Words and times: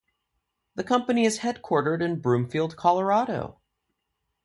The 0.73 0.83
company 0.83 1.25
is 1.25 1.41
headquartered 1.41 2.01
in 2.01 2.21
Broomfield, 2.21 2.75
Colorado. 2.75 3.59